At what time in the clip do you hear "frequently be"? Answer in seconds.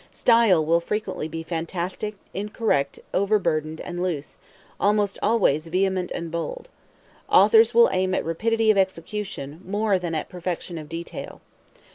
0.79-1.43